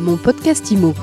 Mon 0.00 0.16
podcast 0.16 0.70
IMO. 0.70 0.94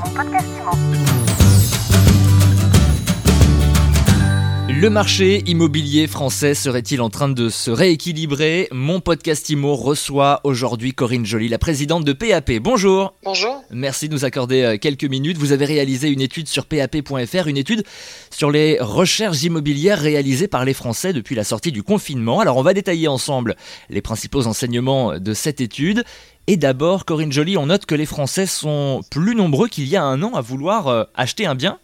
Le 4.70 4.90
marché 4.90 5.44
immobilier 5.46 6.08
français 6.08 6.56
serait-il 6.56 7.02
en 7.02 7.12
train 7.12 7.30
de 7.30 7.50
se 7.50 7.70
rééquilibrer? 7.70 8.68
Mon 8.72 9.00
podcast 9.00 9.50
IMO 9.50 9.76
reçoit 9.76 10.42
aujourd'hui 10.44 10.94
Corinne 10.94 11.28
Joly, 11.28 11.48
la 11.48 11.60
présidente 11.60 12.06
de 12.06 12.14
PAP. 12.14 12.54
Bonjour. 12.54 13.14
Bonjour. 13.24 13.64
Merci 13.70 14.10
de 14.10 14.14
nous 14.14 14.26
accorder 14.26 14.64
euh, 14.64 14.78
quelques 14.78 15.04
minutes. 15.04 15.38
Vous 15.38 15.52
avez 15.52 15.66
réalisé 15.66 16.10
une 16.10 16.22
étude 16.22 16.48
sur 16.48 16.66
PAP.fr, 16.66 17.48
une 17.48 17.58
étude 17.58 17.84
sur 18.32 18.50
les 18.50 18.80
recherches 18.80 19.44
immobilières 19.44 20.00
réalisées 20.00 20.48
par 20.48 20.66
les 20.66 20.74
Français 20.74 21.14
depuis 21.14 21.36
la 21.36 21.44
sortie 21.44 21.72
du 21.72 21.84
confinement. 21.84 22.40
Alors 22.40 22.58
on 22.58 22.64
va 22.64 22.74
détailler 22.74 23.08
ensemble 23.08 23.56
les 23.92 24.02
principaux 24.02 24.48
enseignements 24.48 25.20
de 25.20 25.34
cette 25.36 25.62
étude. 25.62 26.04
Et 26.50 26.56
d'abord, 26.56 27.04
Corinne 27.04 27.34
Joly, 27.34 27.58
on 27.58 27.66
note 27.66 27.86
que 27.86 27.94
les 27.94 28.06
Français 28.06 28.46
sont 28.46 29.02
plus 29.12 29.36
nombreux 29.36 29.68
qu'il 29.68 29.86
y 29.86 29.98
a 29.98 30.04
un 30.04 30.24
an 30.24 30.34
à 30.34 30.40
vouloir 30.40 30.88
euh, 30.88 31.04
acheter 31.14 31.46
un 31.46 31.56
bien. 31.56 31.78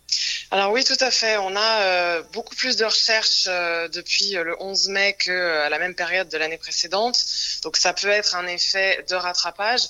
Alors 0.52 0.72
oui, 0.72 0.86
tout 0.86 0.96
à 1.02 1.12
fait. 1.12 1.36
On 1.36 1.54
a 1.54 1.82
euh, 1.82 2.24
beaucoup 2.32 2.56
plus 2.56 2.78
de 2.78 2.86
recherches 2.86 3.46
euh, 3.50 3.90
depuis 3.90 4.32
le 4.32 4.56
11 4.62 4.88
mai 4.88 5.18
qu'à 5.20 5.70
la 5.70 5.80
même 5.80 5.96
période 5.96 6.30
de 6.30 6.38
l'année 6.38 6.58
précédente. 6.58 7.26
Donc 7.64 7.76
ça 7.76 7.92
peut 7.92 8.08
être 8.08 8.38
un 8.38 8.48
effet 8.48 9.04
de 9.10 9.16
rattrapage. 9.16 9.82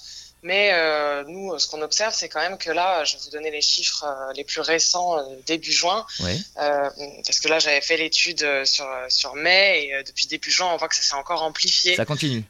Mais 0.45 0.71
euh, 0.73 1.23
nous, 1.25 1.57
ce 1.57 1.67
qu'on 1.69 1.81
observe, 1.81 2.13
c'est 2.13 2.27
quand 2.27 2.41
même 2.41 2.57
que 2.57 2.69
là, 2.69 3.05
je 3.05 3.13
vais 3.15 3.23
vous 3.23 3.29
donner 3.29 3.49
les 3.49 3.61
chiffres 3.61 4.03
euh, 4.05 4.33
les 4.35 4.43
plus 4.43 4.59
récents 4.59 5.17
euh, 5.17 5.21
début 5.47 5.71
juin, 5.71 6.05
Oui. 6.19 6.43
parce 6.55 7.39
que 7.39 7.47
là, 7.47 7.59
j'avais 7.59 7.79
fait 7.79 7.95
l'étude 7.95 8.45
sur 8.65 8.85
sur 9.07 9.35
mai 9.35 9.85
et 9.85 10.03
depuis 10.03 10.27
début 10.27 10.51
juin, 10.51 10.67
on 10.73 10.77
voit 10.77 10.89
que 10.89 10.95
ça 10.95 11.01
s'est 11.01 11.15
encore 11.15 11.43
amplifié. 11.43 11.95
Ça 11.95 12.03
continue. 12.05 12.43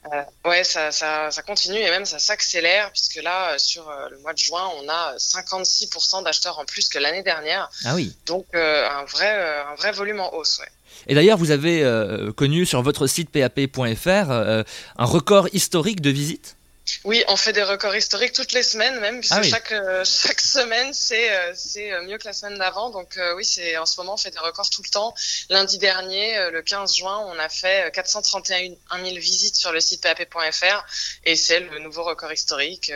Ouais, 0.43 0.63
ça, 0.63 0.91
ça, 0.91 1.29
ça 1.29 1.41
continue 1.43 1.77
et 1.79 1.89
même 1.91 2.05
ça 2.05 2.17
s'accélère 2.17 2.91
puisque 2.91 3.21
là, 3.21 3.59
sur 3.59 3.87
le 4.09 4.17
mois 4.19 4.33
de 4.33 4.39
juin, 4.39 4.67
on 4.83 4.89
a 4.89 5.15
56% 5.17 6.23
d'acheteurs 6.23 6.57
en 6.57 6.65
plus 6.65 6.89
que 6.89 6.97
l'année 6.97 7.23
dernière. 7.23 7.69
Ah 7.85 7.93
oui. 7.93 8.15
Donc 8.25 8.47
un 8.55 9.05
vrai 9.05 9.63
un 9.71 9.75
vrai 9.75 9.91
volume 9.91 10.19
en 10.19 10.33
hausse. 10.33 10.57
Ouais. 10.59 10.67
Et 11.07 11.13
d'ailleurs, 11.13 11.37
vous 11.37 11.51
avez 11.51 11.83
connu 12.35 12.65
sur 12.65 12.81
votre 12.81 13.05
site 13.05 13.29
pap.fr 13.29 14.31
un 14.31 15.05
record 15.05 15.47
historique 15.53 16.01
de 16.01 16.09
visites? 16.09 16.55
Oui, 17.05 17.23
on 17.29 17.37
fait 17.37 17.53
des 17.53 17.63
records 17.63 17.95
historiques 17.95 18.33
toutes 18.33 18.51
les 18.51 18.61
semaines 18.63 18.99
même, 18.99 19.19
puisque 19.21 19.33
Ah 19.35 19.39
oui. 19.41 19.49
chaque, 19.49 19.71
euh, 19.71 20.03
chaque 20.05 20.41
semaine, 20.41 20.93
c'est 20.93 21.31
euh, 21.31 21.53
c'est 21.55 21.91
euh, 21.93 22.03
mieux 22.03 22.17
que 22.17 22.25
la 22.25 22.33
semaine 22.33 22.57
d'avant. 22.57 22.89
Donc 22.89 23.17
euh, 23.17 23.35
oui, 23.35 23.45
c'est 23.45 23.77
en 23.77 23.85
ce 23.85 23.97
moment, 23.99 24.15
on 24.15 24.17
fait 24.17 24.31
des 24.31 24.39
records 24.39 24.69
tout 24.69 24.81
le 24.83 24.89
temps. 24.89 25.13
Lundi 25.49 25.77
dernier, 25.77 26.49
le 26.51 26.61
15 26.61 26.95
juin, 26.97 27.19
on 27.27 27.39
a 27.39 27.47
fait 27.49 27.87
euh, 27.87 27.89
431 27.89 28.75
000 29.03 29.15
visites 29.15 29.55
sur 29.55 29.71
le 29.71 29.79
site 29.79 30.01
pap.fr 30.03 30.85
et 31.23 31.35
c'est 31.37 31.61
le 31.61 31.79
nouveau 31.79 32.03
record 32.03 32.33
historique, 32.33 32.91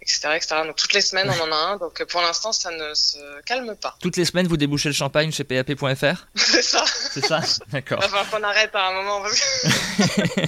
etc., 0.00 0.28
etc. 0.34 0.56
Donc 0.64 0.76
toutes 0.76 0.92
les 0.92 1.00
semaines, 1.00 1.30
on 1.30 1.40
en 1.42 1.52
a 1.52 1.56
un. 1.56 1.76
Donc 1.76 2.02
pour 2.04 2.20
l'instant, 2.22 2.50
ça 2.52 2.70
ne 2.72 2.92
se 2.94 3.18
calme 3.42 3.76
pas. 3.76 3.96
Toutes 4.00 4.16
les 4.16 4.24
semaines, 4.24 4.48
vous 4.48 4.56
débouchez 4.56 4.88
le 4.88 4.94
champagne 4.94 5.30
chez 5.30 5.44
pap.fr 5.44 6.26
c'est 6.34 6.62
ça. 6.62 6.84
C'est 7.12 7.24
ça? 7.24 7.40
D'accord. 7.68 7.98
Il 8.00 8.02
va 8.02 8.08
falloir 8.08 8.30
qu'on 8.30 8.42
arrête 8.42 8.74
à 8.74 8.88
un 8.88 8.92
moment. 8.94 9.22
parce 9.22 9.38
que- 9.38 9.68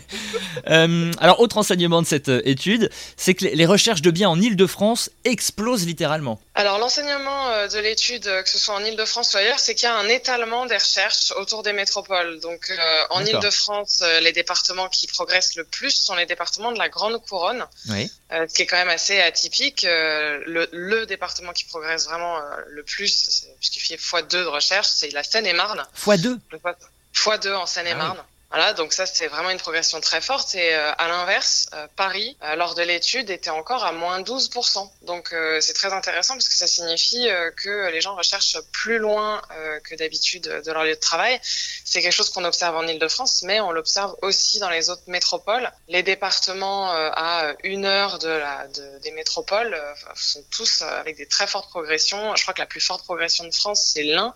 Euh, 0.68 1.12
alors, 1.20 1.40
autre 1.40 1.56
enseignement 1.56 2.02
de 2.02 2.06
cette 2.06 2.28
euh, 2.28 2.42
étude, 2.44 2.90
c'est 3.16 3.34
que 3.34 3.44
les- 3.46 3.64
recherches 3.66 4.02
de 4.02 4.10
biens 4.10 4.28
en 4.28 4.40
Ile-de-France 4.40 5.08
explosent 5.24 5.86
littéralement. 5.86 6.40
Alors 6.54 6.78
l'enseignement 6.78 7.48
euh, 7.50 7.68
de 7.68 7.78
l'étude, 7.78 8.24
que 8.24 8.48
ce 8.50 8.58
soit 8.58 8.74
en 8.74 8.84
Ile-de-France 8.84 9.32
ou 9.34 9.36
ailleurs, 9.38 9.58
c'est 9.60 9.74
qu'il 9.74 9.84
y 9.84 9.92
a 9.92 9.96
un 9.96 10.08
étalement 10.08 10.66
des 10.66 10.76
recherches 10.76 11.32
autour 11.36 11.62
des 11.62 11.72
métropoles. 11.72 12.40
Donc 12.40 12.70
euh, 12.70 12.76
en. 13.10 13.24
Ile-de-France, 13.24 14.02
les 14.20 14.32
départements 14.32 14.88
qui 14.88 15.06
progressent 15.06 15.54
le 15.54 15.64
plus 15.64 15.90
sont 15.92 16.14
les 16.16 16.26
départements 16.26 16.72
de 16.72 16.78
la 16.78 16.88
Grande 16.88 17.18
Couronne, 17.24 17.64
Oui. 17.90 18.10
euh, 18.32 18.46
ce 18.48 18.54
qui 18.54 18.62
est 18.62 18.66
quand 18.66 18.76
même 18.76 18.88
assez 18.88 19.20
atypique. 19.20 19.82
Le, 19.84 20.68
le 20.72 21.06
département 21.06 21.52
qui 21.52 21.64
progresse 21.64 22.06
vraiment 22.06 22.36
le 22.68 22.82
plus, 22.82 23.46
puisqu'il 23.60 23.80
fait 23.80 23.96
x2 23.96 24.28
de 24.28 24.44
recherche, 24.44 24.88
c'est 24.88 25.12
la 25.12 25.22
Seine-et-Marne. 25.22 25.86
x2 26.04 26.38
Le 26.52 26.58
fois- 26.58 26.76
x2 27.14 27.54
en 27.54 27.66
Seine-et-Marne. 27.66 28.18
Voilà, 28.50 28.72
donc 28.72 28.94
ça 28.94 29.04
c'est 29.04 29.26
vraiment 29.26 29.50
une 29.50 29.58
progression 29.58 30.00
très 30.00 30.22
forte. 30.22 30.54
Et 30.54 30.74
euh, 30.74 30.90
à 30.96 31.06
l'inverse, 31.08 31.66
euh, 31.74 31.86
Paris, 31.96 32.36
euh, 32.42 32.54
lors 32.56 32.74
de 32.74 32.82
l'étude, 32.82 33.28
était 33.28 33.50
encore 33.50 33.84
à 33.84 33.92
moins 33.92 34.22
12%. 34.22 34.88
Donc 35.02 35.34
c'est 35.60 35.74
très 35.74 35.92
intéressant 35.92 36.34
parce 36.34 36.48
que 36.48 36.54
ça 36.56 36.66
signifie 36.66 37.28
que 37.56 37.90
les 37.90 38.00
gens 38.00 38.14
recherchent 38.16 38.58
plus 38.72 38.98
loin 38.98 39.42
que 39.84 39.94
d'habitude 39.94 40.42
de 40.64 40.72
leur 40.72 40.84
lieu 40.84 40.94
de 40.94 41.00
travail. 41.00 41.38
C'est 41.84 42.00
quelque 42.02 42.12
chose 42.12 42.30
qu'on 42.30 42.44
observe 42.44 42.76
en 42.76 42.86
Ile-de-France, 42.86 43.42
mais 43.44 43.60
on 43.60 43.70
l'observe 43.70 44.14
aussi 44.22 44.58
dans 44.60 44.68
les 44.70 44.90
autres 44.90 45.02
métropoles. 45.06 45.70
Les 45.88 46.02
départements 46.02 46.90
à 46.90 47.54
une 47.64 47.84
heure 47.86 48.18
de 48.18 48.28
la, 48.28 48.66
de- 48.68 48.98
des 49.00 49.10
métropoles 49.12 49.78
sont 50.14 50.42
tous 50.50 50.82
avec 50.82 51.16
des 51.16 51.26
très 51.26 51.46
fortes 51.46 51.68
progressions. 51.70 52.34
Je 52.36 52.42
crois 52.42 52.54
que 52.54 52.60
la 52.60 52.66
plus 52.66 52.80
forte 52.80 53.04
progression 53.04 53.44
de 53.44 53.54
France, 53.54 53.90
c'est 53.94 54.02
l'Ain. 54.02 54.34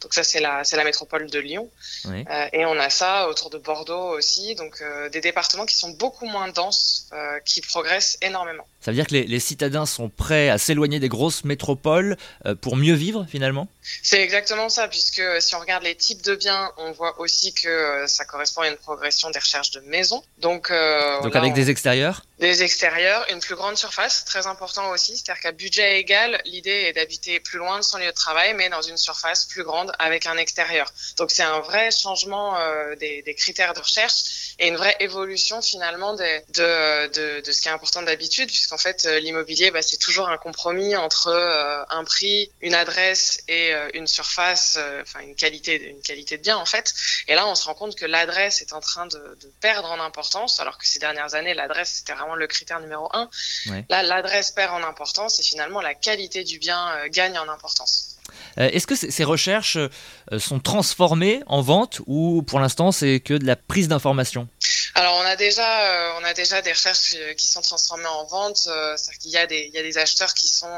Donc 0.00 0.14
ça, 0.14 0.24
c'est 0.24 0.40
la, 0.40 0.64
c'est 0.64 0.76
la 0.76 0.84
métropole 0.84 1.30
de 1.30 1.38
Lyon. 1.38 1.70
Oui. 2.06 2.24
Et 2.52 2.64
on 2.66 2.78
a 2.78 2.90
ça 2.90 3.28
autour 3.28 3.50
de 3.50 3.53
Bordeaux 3.58 4.16
aussi, 4.16 4.54
donc 4.54 4.80
euh, 4.80 5.08
des 5.08 5.20
départements 5.20 5.66
qui 5.66 5.76
sont 5.76 5.90
beaucoup 5.90 6.26
moins 6.26 6.48
denses, 6.48 7.08
euh, 7.12 7.40
qui 7.40 7.60
progressent 7.60 8.18
énormément. 8.22 8.66
Ça 8.84 8.90
veut 8.90 8.96
dire 8.96 9.06
que 9.06 9.14
les, 9.14 9.24
les 9.24 9.40
citadins 9.40 9.86
sont 9.86 10.10
prêts 10.10 10.50
à 10.50 10.58
s'éloigner 10.58 11.00
des 11.00 11.08
grosses 11.08 11.44
métropoles 11.44 12.18
euh, 12.44 12.54
pour 12.54 12.76
mieux 12.76 12.92
vivre 12.92 13.24
finalement? 13.30 13.66
C'est 14.02 14.20
exactement 14.20 14.68
ça, 14.68 14.88
puisque 14.88 15.20
euh, 15.20 15.40
si 15.40 15.54
on 15.54 15.60
regarde 15.60 15.84
les 15.84 15.94
types 15.94 16.20
de 16.22 16.34
biens, 16.34 16.70
on 16.76 16.92
voit 16.92 17.18
aussi 17.18 17.54
que 17.54 17.66
euh, 17.68 18.06
ça 18.06 18.26
correspond 18.26 18.60
à 18.60 18.68
une 18.68 18.76
progression 18.76 19.30
des 19.30 19.38
recherches 19.38 19.70
de 19.70 19.80
maisons. 19.80 20.22
Donc, 20.38 20.70
euh, 20.70 21.18
avec 21.22 21.34
on- 21.34 21.54
des 21.54 21.70
extérieurs? 21.70 22.24
Des 22.40 22.62
extérieurs, 22.62 23.24
une 23.30 23.40
plus 23.40 23.54
grande 23.54 23.78
surface, 23.78 24.24
très 24.26 24.46
important 24.46 24.90
aussi, 24.90 25.16
c'est-à-dire 25.16 25.40
qu'à 25.40 25.52
budget 25.52 25.98
égal, 26.00 26.42
l'idée 26.44 26.70
est 26.88 26.92
d'habiter 26.92 27.40
plus 27.40 27.58
loin 27.58 27.78
de 27.78 27.84
son 27.84 27.96
lieu 27.96 28.06
de 28.06 28.10
travail, 28.10 28.52
mais 28.54 28.68
dans 28.68 28.82
une 28.82 28.96
surface 28.98 29.46
plus 29.46 29.62
grande 29.64 29.92
avec 29.98 30.26
un 30.26 30.36
extérieur. 30.36 30.92
Donc 31.16 31.30
c'est 31.30 31.42
un 31.44 31.60
vrai 31.60 31.90
changement 31.90 32.58
euh, 32.58 32.96
des, 32.96 33.22
des 33.22 33.34
critères 33.34 33.72
de 33.72 33.80
recherche 33.80 34.54
et 34.58 34.68
une 34.68 34.76
vraie 34.76 34.96
évolution 35.00 35.62
finalement 35.62 36.14
des- 36.14 36.40
de, 36.54 37.06
de, 37.14 37.40
de 37.46 37.52
ce 37.52 37.62
qui 37.62 37.68
est 37.68 37.72
important 37.72 38.02
d'habitude, 38.02 38.50
puisqu'en 38.74 38.78
fait 38.78 39.06
euh, 39.06 39.20
l'immobilier, 39.20 39.70
bah, 39.70 39.82
c'est 39.82 39.96
toujours 39.96 40.28
un 40.28 40.36
compromis 40.36 40.96
entre 40.96 41.28
euh, 41.28 41.84
un 41.90 42.04
prix, 42.04 42.50
une 42.60 42.74
adresse 42.74 43.42
et 43.48 43.74
euh, 43.74 43.88
une 43.94 44.06
surface, 44.06 44.78
enfin 45.02 45.20
une 45.20 45.34
qualité, 45.34 45.90
une 45.90 46.00
qualité 46.00 46.36
de 46.36 46.42
bien 46.42 46.56
en 46.56 46.66
fait. 46.66 46.94
Et 47.28 47.34
là, 47.34 47.46
on 47.46 47.54
se 47.54 47.64
rend 47.64 47.74
compte 47.74 47.94
que 47.96 48.06
l'adresse 48.06 48.60
est 48.60 48.72
en 48.72 48.80
train 48.80 49.06
de, 49.06 49.18
de 49.18 49.52
perdre 49.60 49.90
en 49.90 50.00
importance, 50.00 50.60
alors 50.60 50.78
que 50.78 50.86
ces 50.86 50.98
dernières 50.98 51.34
années, 51.34 51.54
l'adresse 51.54 51.96
c'était 51.98 52.14
vraiment 52.14 52.34
le 52.34 52.46
critère 52.46 52.80
numéro 52.80 53.08
un. 53.12 53.28
Ouais. 53.66 53.84
Là, 53.88 54.02
l'adresse 54.02 54.50
perd 54.50 54.72
en 54.72 54.86
importance 54.86 55.38
et 55.38 55.42
finalement 55.42 55.80
la 55.80 55.94
qualité 55.94 56.44
du 56.44 56.58
bien 56.58 57.06
gagne 57.08 57.38
en 57.38 57.48
importance. 57.48 58.10
Est-ce 58.56 58.86
que 58.86 58.94
ces 58.94 59.24
recherches 59.24 59.78
sont 60.38 60.60
transformées 60.60 61.42
en 61.46 61.60
vente 61.60 62.00
ou 62.06 62.42
pour 62.42 62.60
l'instant 62.60 62.92
c'est 62.92 63.20
que 63.20 63.34
de 63.34 63.44
la 63.44 63.56
prise 63.56 63.88
d'information? 63.88 64.48
Alors, 64.96 65.16
on 65.16 65.22
a 65.22 65.34
déjà, 65.34 66.12
euh, 66.12 66.20
on 66.20 66.24
a 66.24 66.34
déjà 66.34 66.62
des 66.62 66.70
recherches 66.72 67.14
euh, 67.16 67.34
qui 67.34 67.48
sont 67.48 67.62
transformées 67.62 68.06
en 68.06 68.24
vente. 68.26 68.68
euh, 68.68 68.96
C'est-à-dire 68.96 69.18
qu'il 69.18 69.30
y 69.32 69.36
a 69.36 69.46
des, 69.46 69.66
il 69.66 69.74
y 69.74 69.78
a 69.78 69.82
des 69.82 69.98
acheteurs 69.98 70.32
qui 70.34 70.46
sont 70.48 70.72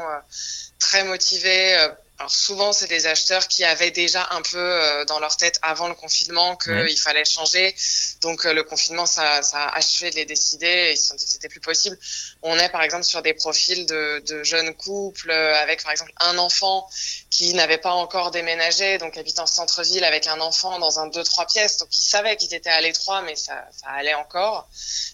très 0.79 1.03
motivés. 1.03 1.77
Alors 2.19 2.31
souvent, 2.31 2.73
c'est 2.73 2.87
des 2.87 3.05
acheteurs 3.05 3.47
qui 3.47 3.63
avaient 3.63 3.91
déjà 3.91 4.27
un 4.31 4.41
peu 4.41 4.57
euh, 4.57 5.05
dans 5.05 5.19
leur 5.19 5.37
tête 5.37 5.59
avant 5.61 5.87
le 5.87 5.93
confinement 5.93 6.55
qu'il 6.57 6.73
Ouais. 6.73 6.95
fallait 6.95 7.23
changer. 7.25 7.75
Donc 8.21 8.45
euh, 8.45 8.53
le 8.53 8.63
confinement, 8.63 9.05
ça, 9.05 9.43
ça 9.43 9.65
a 9.65 9.77
achevé 9.77 10.09
de 10.09 10.15
les 10.15 10.25
décider. 10.25 10.65
et 10.65 10.91
Ils 10.93 10.97
se 10.97 11.09
sont 11.09 11.15
dit 11.15 11.25
que 11.25 11.29
c'était 11.29 11.47
plus 11.49 11.59
possible. 11.59 11.95
On 12.41 12.57
est 12.57 12.69
par 12.69 12.81
exemple 12.81 13.03
sur 13.03 13.21
des 13.21 13.35
profils 13.35 13.85
de, 13.85 14.23
de 14.25 14.43
jeunes 14.43 14.73
couples 14.73 15.29
euh, 15.29 15.55
avec 15.61 15.83
par 15.83 15.91
exemple 15.91 16.11
un 16.19 16.39
enfant 16.39 16.89
qui 17.29 17.53
n'avait 17.53 17.77
pas 17.77 17.91
encore 17.91 18.31
déménagé, 18.31 18.97
donc 18.97 19.15
habitant 19.15 19.45
centre-ville 19.45 20.03
avec 20.03 20.25
un 20.25 20.39
enfant 20.41 20.79
dans 20.79 20.99
un 20.99 21.09
2-3 21.09 21.45
pièces. 21.45 21.77
Donc 21.77 21.89
ils 21.91 22.03
savaient 22.05 22.35
qu'ils 22.35 22.53
étaient 22.55 22.71
à 22.71 22.81
l'étroit, 22.81 23.21
mais 23.21 23.35
ça, 23.35 23.63
ça 23.79 23.89
allait 23.91 24.15
encore. 24.15 24.67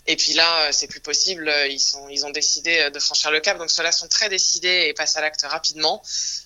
Et 0.08 0.16
puis 0.16 0.34
là, 0.34 0.68
euh, 0.68 0.69
c'est 0.72 0.88
plus 0.88 1.02
possible. 1.02 1.53
Ils 1.69 1.80
sont, 1.81 2.08
ils 2.08 2.25
ont 2.25 2.30
décidé 2.30 2.80
euh, 2.80 2.90
de 2.92 3.00
franchir 3.00 3.30
le 3.30 3.42
cap. 3.42 3.58
Donc 3.58 3.69
ceux-là 3.69 3.92
sont 3.92 4.08
très 4.08 4.30
décidés 4.30 4.86
et 4.88 4.94
passent 4.94 5.18
à 5.18 5.22
l'acte 5.22 5.42
rapidement. 5.44 6.01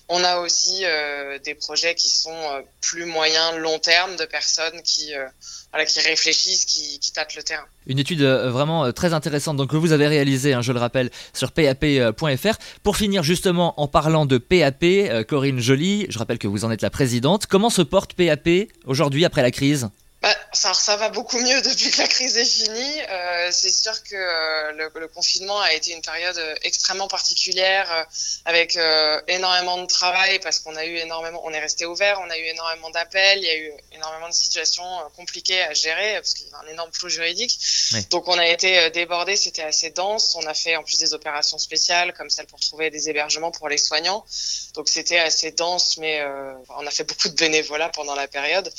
On 0.08 0.24
a 0.24 0.38
aussi 0.38 0.47
euh, 0.82 1.38
des 1.44 1.54
projets 1.54 1.94
qui 1.94 2.08
sont 2.08 2.30
euh, 2.30 2.60
plus 2.80 3.04
moyens, 3.04 3.56
long 3.58 3.78
terme, 3.78 4.16
de 4.16 4.24
personnes 4.24 4.80
qui, 4.82 5.14
euh, 5.14 5.24
voilà, 5.70 5.86
qui 5.86 6.00
réfléchissent, 6.00 6.64
qui, 6.64 6.98
tâtent 7.12 7.34
le 7.34 7.42
terrain. 7.42 7.64
Une 7.86 7.98
étude 7.98 8.22
vraiment 8.22 8.92
très 8.92 9.14
intéressante 9.14 9.56
donc, 9.56 9.70
que 9.70 9.76
vous 9.76 9.92
avez 9.92 10.06
réalisée, 10.06 10.52
hein, 10.52 10.60
je 10.60 10.72
le 10.72 10.78
rappelle, 10.78 11.10
sur 11.32 11.52
pap.fr. 11.52 12.58
Pour 12.82 12.96
finir 12.96 13.22
justement 13.22 13.80
en 13.80 13.88
parlant 13.88 14.26
de 14.26 14.38
PAP, 14.38 15.26
Corinne 15.26 15.58
Joly, 15.58 16.06
je 16.10 16.18
rappelle 16.18 16.38
que 16.38 16.48
vous 16.48 16.64
en 16.64 16.70
êtes 16.70 16.82
la 16.82 16.90
présidente. 16.90 17.46
Comment 17.46 17.70
se 17.70 17.82
porte 17.82 18.12
PAP 18.12 18.48
aujourd'hui 18.84 19.24
après 19.24 19.42
la 19.42 19.50
crise? 19.50 19.88
Ça, 20.52 20.74
ça 20.74 20.96
va 20.96 21.08
beaucoup 21.10 21.38
mieux 21.38 21.60
depuis 21.62 21.90
que 21.90 21.98
la 21.98 22.08
crise 22.08 22.36
est 22.36 22.44
finie. 22.44 23.00
Euh, 23.08 23.50
c'est 23.52 23.70
sûr 23.70 24.02
que 24.04 24.14
euh, 24.14 24.72
le, 24.72 24.90
le, 25.00 25.08
confinement 25.08 25.60
a 25.60 25.72
été 25.72 25.92
une 25.92 26.02
période 26.02 26.36
euh, 26.36 26.54
extrêmement 26.62 27.08
particulière, 27.08 27.90
euh, 27.92 28.04
avec 28.44 28.78
énormément 29.28 29.78
de 29.78 29.86
travail 29.86 30.38
parce 30.40 30.60
qu'on 30.60 30.74
a 30.76 30.84
eu 30.84 30.96
énormément, 30.96 31.40
on 31.44 31.50
est 31.50 31.58
resté 31.58 31.86
ouvert, 31.86 32.20
on 32.24 32.30
a 32.30 32.38
eu 32.38 32.44
énormément 32.44 32.90
d'appels, 32.90 33.38
il 33.38 33.44
y 33.44 33.50
a 33.50 33.56
eu 33.56 33.72
énormément 33.92 34.28
de 34.28 34.34
situations 34.34 34.84
compliquées 35.16 35.62
à 35.62 35.74
gérer 35.74 36.14
parce 36.14 36.34
qu'il 36.34 36.46
y 36.46 36.52
a 36.52 36.58
un 36.58 36.66
énorme 36.72 36.90
flou 36.92 37.08
juridique. 37.08 37.58
Oui. 37.92 38.06
Donc 38.10 38.28
on 38.28 38.38
a 38.38 38.46
été 38.46 38.90
débordé, 38.90 39.36
c'était 39.36 39.62
assez 39.62 39.90
dense. 39.90 40.36
On 40.36 40.46
a 40.46 40.54
fait 40.54 40.76
en 40.76 40.82
plus 40.82 40.98
des 40.98 41.14
opérations 41.14 41.58
spéciales 41.58 42.12
comme 42.14 42.30
celle 42.30 42.46
pour 42.46 42.60
trouver 42.60 42.90
des 42.90 43.08
hébergements 43.08 43.50
pour 43.50 43.68
les 43.68 43.78
soignants. 43.78 44.24
Donc 44.74 44.88
c'était 44.88 45.18
assez 45.18 45.52
dense, 45.52 45.96
mais 45.98 46.24
on 46.76 46.86
a 46.86 46.90
fait 46.90 47.04
beaucoup 47.04 47.28
de 47.28 47.34
bénévolat 47.34 47.88
pendant 47.90 48.14
la 48.14 48.28
période. 48.28 48.72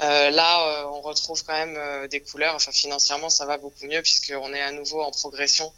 là 0.00 0.86
on 0.92 1.00
retrouve 1.16 1.42
quand 1.44 1.52
même 1.52 1.76
euh, 1.76 2.08
des 2.08 2.20
couleurs. 2.20 2.54
Enfin, 2.54 2.72
financièrement, 2.72 3.28
ça 3.30 3.46
va 3.46 3.58
beaucoup 3.58 3.86
mieux 3.86 4.02
puisqu'on 4.02 4.52
est 4.52 4.62
à 4.62 4.72
nouveau 4.72 5.02
en 5.02 5.10
progression, 5.10 5.72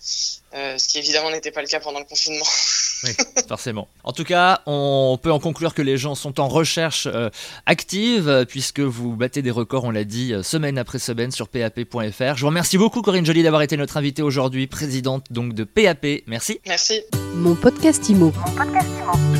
euh, 0.54 0.76
ce 0.78 0.88
qui 0.88 0.98
évidemment 0.98 1.30
n'était 1.30 1.50
pas 1.50 1.62
le 1.62 1.68
cas 1.68 1.80
pendant 1.80 1.98
le 1.98 2.04
confinement. 2.04 2.44
Oui, 3.04 3.12
forcément. 3.46 3.86
En 4.02 4.10
tout 4.10 4.24
cas, 4.24 4.60
on 4.66 5.20
peut 5.22 5.30
en 5.30 5.38
conclure 5.38 5.72
que 5.72 5.82
les 5.82 5.96
gens 5.96 6.16
sont 6.16 6.40
en 6.40 6.48
recherche 6.48 7.06
euh, 7.06 7.30
active 7.64 8.44
puisque 8.48 8.80
vous 8.80 9.14
battez 9.14 9.40
des 9.40 9.52
records, 9.52 9.84
on 9.84 9.92
l'a 9.92 10.02
dit, 10.02 10.34
semaine 10.42 10.78
après 10.78 10.98
semaine 10.98 11.30
sur 11.30 11.46
pap.fr. 11.46 12.34
Je 12.34 12.40
vous 12.40 12.48
remercie 12.48 12.76
beaucoup 12.76 13.00
Corinne 13.00 13.24
Joly 13.24 13.44
d'avoir 13.44 13.62
été 13.62 13.76
notre 13.76 13.98
invitée 13.98 14.22
aujourd'hui, 14.22 14.66
présidente 14.66 15.26
donc 15.30 15.54
de 15.54 15.62
PAP. 15.62 16.24
Merci. 16.26 16.60
Merci. 16.66 17.02
Mon 17.34 17.54
podcast 17.54 18.08
Imo. 18.08 18.32
Mon 18.32 18.52
podcast 18.56 18.88
Imo. 19.00 19.37